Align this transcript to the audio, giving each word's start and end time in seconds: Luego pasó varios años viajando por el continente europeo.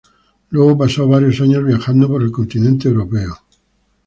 Luego 0.49 0.79
pasó 0.79 1.07
varios 1.07 1.39
años 1.41 1.63
viajando 1.63 2.07
por 2.07 2.23
el 2.23 2.31
continente 2.31 2.87
europeo. 2.87 3.37